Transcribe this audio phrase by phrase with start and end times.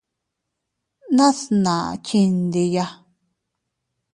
[1.15, 2.85] Nas naa chindiya.